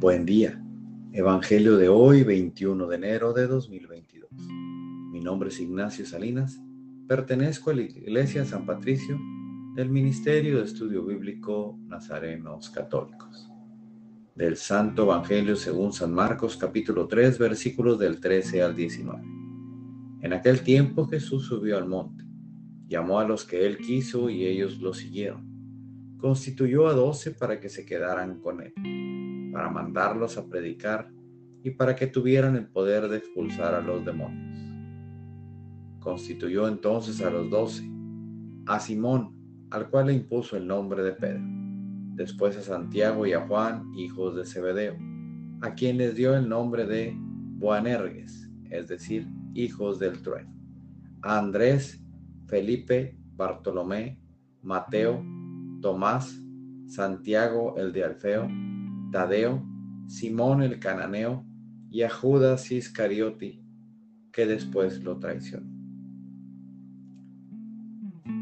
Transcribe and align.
Buen 0.00 0.24
día. 0.24 0.58
Evangelio 1.12 1.76
de 1.76 1.90
hoy, 1.90 2.24
21 2.24 2.86
de 2.86 2.96
enero 2.96 3.34
de 3.34 3.46
2022. 3.46 4.30
Mi 5.12 5.20
nombre 5.20 5.50
es 5.50 5.60
Ignacio 5.60 6.06
Salinas. 6.06 6.58
Pertenezco 7.06 7.68
a 7.68 7.74
la 7.74 7.82
Iglesia 7.82 8.46
San 8.46 8.64
Patricio 8.64 9.20
del 9.74 9.90
Ministerio 9.90 10.56
de 10.56 10.64
Estudio 10.64 11.04
Bíblico 11.04 11.78
Nazarenos 11.84 12.70
Católicos. 12.70 13.50
Del 14.34 14.56
Santo 14.56 15.02
Evangelio 15.02 15.54
según 15.54 15.92
San 15.92 16.14
Marcos 16.14 16.56
capítulo 16.56 17.06
3 17.06 17.38
versículos 17.38 17.98
del 17.98 18.20
13 18.20 18.62
al 18.62 18.74
19. 18.74 19.22
En 20.22 20.32
aquel 20.32 20.62
tiempo 20.62 21.08
Jesús 21.08 21.44
subió 21.44 21.76
al 21.76 21.86
monte, 21.86 22.24
llamó 22.88 23.18
a 23.18 23.28
los 23.28 23.44
que 23.44 23.66
él 23.66 23.76
quiso 23.76 24.30
y 24.30 24.46
ellos 24.46 24.78
lo 24.80 24.94
siguieron. 24.94 25.49
Constituyó 26.20 26.88
a 26.88 26.94
doce 26.94 27.30
para 27.32 27.58
que 27.58 27.68
se 27.68 27.84
quedaran 27.84 28.40
con 28.40 28.60
él 28.62 28.74
para 29.52 29.68
mandarlos 29.68 30.38
a 30.38 30.46
predicar 30.46 31.10
y 31.62 31.70
para 31.70 31.94
que 31.94 32.06
tuvieran 32.06 32.56
el 32.56 32.66
poder 32.66 33.08
de 33.08 33.18
expulsar 33.18 33.74
a 33.74 33.80
los 33.80 34.04
demonios. 34.04 34.58
Constituyó 35.98 36.68
entonces 36.68 37.20
a 37.20 37.30
los 37.30 37.50
doce, 37.50 37.88
a 38.66 38.80
Simón, 38.80 39.36
al 39.70 39.90
cual 39.90 40.06
le 40.06 40.14
impuso 40.14 40.56
el 40.56 40.66
nombre 40.66 41.02
de 41.02 41.12
Pedro, 41.12 41.42
después 42.14 42.56
a 42.56 42.62
Santiago 42.62 43.26
y 43.26 43.32
a 43.32 43.46
Juan, 43.46 43.92
hijos 43.96 44.34
de 44.36 44.46
Zebedeo, 44.46 44.96
a 45.60 45.74
quien 45.74 45.98
les 45.98 46.14
dio 46.14 46.34
el 46.34 46.48
nombre 46.48 46.86
de 46.86 47.14
Boanerges, 47.14 48.48
es 48.70 48.88
decir, 48.88 49.28
hijos 49.54 49.98
del 49.98 50.22
trueno, 50.22 50.50
a 51.22 51.38
Andrés, 51.38 52.02
Felipe, 52.46 53.18
Bartolomé, 53.36 54.18
Mateo, 54.62 55.22
Tomás, 55.80 56.38
Santiago 56.86 57.76
el 57.76 57.92
de 57.92 58.04
Alfeo, 58.04 58.48
Tadeo, 59.12 59.62
Simón 60.06 60.62
el 60.62 60.78
cananeo 60.78 61.44
y 61.90 62.02
a 62.02 62.10
Judas 62.10 62.70
Iscariote, 62.70 63.62
que 64.32 64.46
después 64.46 65.02
lo 65.02 65.18
traicionó. 65.18 65.70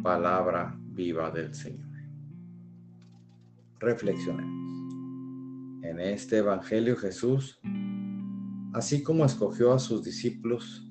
Palabra 0.02 0.78
viva 0.80 1.30
del 1.30 1.54
Señor. 1.54 1.88
Reflexionemos. 3.80 4.58
En 5.84 6.00
este 6.00 6.38
Evangelio 6.38 6.96
Jesús, 6.96 7.60
así 8.72 9.02
como 9.02 9.24
escogió 9.24 9.72
a 9.72 9.78
sus 9.78 10.02
discípulos, 10.02 10.84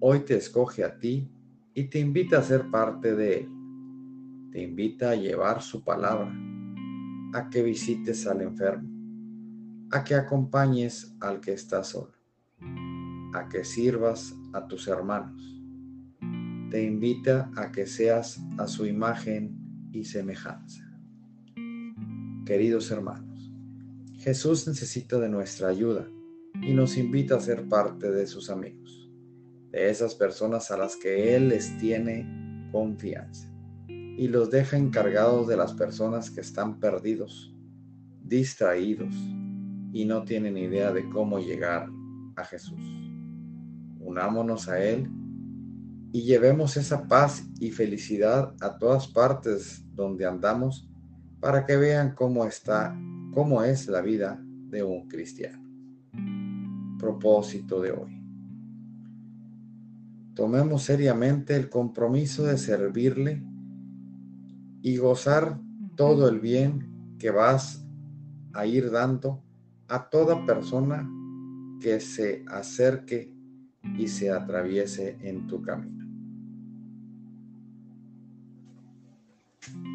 hoy 0.00 0.20
te 0.20 0.36
escoge 0.36 0.84
a 0.84 0.98
ti 0.98 1.30
y 1.74 1.84
te 1.84 2.00
invita 2.00 2.38
a 2.38 2.42
ser 2.42 2.70
parte 2.70 3.14
de 3.14 3.40
Él. 3.40 3.59
Te 4.52 4.62
invita 4.62 5.10
a 5.10 5.16
llevar 5.16 5.62
su 5.62 5.84
palabra, 5.84 6.32
a 7.34 7.48
que 7.50 7.62
visites 7.62 8.26
al 8.26 8.42
enfermo 8.42 9.00
a 9.92 10.04
que 10.04 10.14
acompañes 10.14 11.16
al 11.20 11.40
que 11.40 11.52
está 11.52 11.82
solo, 11.82 12.12
a 13.34 13.48
que 13.48 13.64
sirvas 13.64 14.34
a 14.52 14.66
tus 14.68 14.86
hermanos. 14.86 15.42
Te 16.70 16.84
invita 16.84 17.50
a 17.56 17.72
que 17.72 17.86
seas 17.86 18.40
a 18.58 18.68
su 18.68 18.86
imagen 18.86 19.90
y 19.92 20.04
semejanza. 20.04 20.84
Queridos 22.46 22.90
hermanos, 22.92 23.50
Jesús 24.18 24.68
necesita 24.68 25.18
de 25.18 25.28
nuestra 25.28 25.68
ayuda 25.68 26.06
y 26.62 26.72
nos 26.72 26.96
invita 26.96 27.36
a 27.36 27.40
ser 27.40 27.68
parte 27.68 28.12
de 28.12 28.26
sus 28.28 28.48
amigos, 28.48 29.10
de 29.72 29.90
esas 29.90 30.14
personas 30.14 30.70
a 30.70 30.76
las 30.76 30.94
que 30.94 31.34
Él 31.34 31.48
les 31.48 31.76
tiene 31.78 32.68
confianza 32.70 33.49
y 34.20 34.28
los 34.28 34.50
deja 34.50 34.76
encargados 34.76 35.48
de 35.48 35.56
las 35.56 35.72
personas 35.72 36.30
que 36.30 36.42
están 36.42 36.78
perdidos, 36.78 37.56
distraídos, 38.22 39.14
y 39.94 40.04
no 40.04 40.24
tienen 40.24 40.58
idea 40.58 40.92
de 40.92 41.08
cómo 41.08 41.38
llegar 41.38 41.88
a 42.36 42.44
Jesús. 42.44 42.82
Unámonos 43.98 44.68
a 44.68 44.78
Él 44.84 45.10
y 46.12 46.20
llevemos 46.24 46.76
esa 46.76 47.08
paz 47.08 47.48
y 47.60 47.70
felicidad 47.70 48.54
a 48.60 48.76
todas 48.76 49.08
partes 49.08 49.86
donde 49.94 50.26
andamos 50.26 50.86
para 51.40 51.64
que 51.64 51.78
vean 51.78 52.14
cómo 52.14 52.44
está, 52.44 52.94
cómo 53.32 53.64
es 53.64 53.88
la 53.88 54.02
vida 54.02 54.38
de 54.68 54.82
un 54.82 55.08
cristiano. 55.08 55.66
Propósito 56.98 57.80
de 57.80 57.92
hoy. 57.92 58.22
Tomemos 60.34 60.82
seriamente 60.82 61.56
el 61.56 61.70
compromiso 61.70 62.44
de 62.44 62.58
servirle 62.58 63.48
y 64.82 64.96
gozar 64.96 65.60
todo 65.96 66.28
el 66.28 66.40
bien 66.40 67.16
que 67.18 67.30
vas 67.30 67.86
a 68.52 68.66
ir 68.66 68.90
dando 68.90 69.42
a 69.88 70.08
toda 70.08 70.44
persona 70.46 71.08
que 71.80 72.00
se 72.00 72.44
acerque 72.48 73.34
y 73.96 74.08
se 74.08 74.30
atraviese 74.30 75.18
en 75.22 75.46
tu 75.46 75.62
camino. 75.62 76.06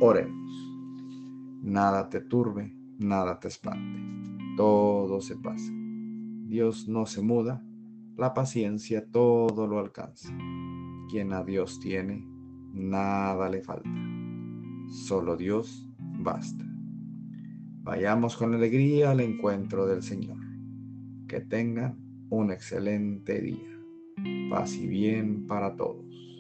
Oremos. 0.02 0.46
Nada 1.64 2.10
te 2.10 2.22
turbe, 2.22 2.76
nada 3.00 3.40
te 3.40 3.48
espante. 3.48 4.00
Todo 4.58 5.22
se 5.22 5.36
pasa. 5.38 5.72
Dios 6.48 6.88
no 6.88 7.06
se 7.06 7.22
muda, 7.22 7.64
la 8.18 8.34
paciencia 8.34 9.06
todo 9.10 9.68
lo 9.68 9.80
alcanza. 9.80 10.30
Quien 11.10 11.34
a 11.34 11.44
Dios 11.44 11.80
tiene, 11.80 12.28
nada 12.72 13.50
le 13.50 13.62
falta. 13.62 13.90
Solo 14.90 15.36
Dios 15.38 15.90
basta. 16.20 16.66
Vayamos 17.84 18.36
con 18.36 18.54
alegría 18.54 19.12
al 19.12 19.20
encuentro 19.20 19.86
del 19.86 20.02
Señor. 20.02 20.38
Que 21.28 21.42
tengan 21.42 21.98
un 22.30 22.52
excelente 22.52 23.42
día. 23.42 23.80
Paz 24.50 24.76
y 24.76 24.88
bien 24.88 25.46
para 25.46 25.76
todos. 25.76 26.35